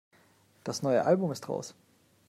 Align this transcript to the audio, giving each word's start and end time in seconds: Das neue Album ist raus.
Das 0.63 0.81
neue 0.81 1.05
Album 1.05 1.31
ist 1.31 1.47
raus. 1.47 1.75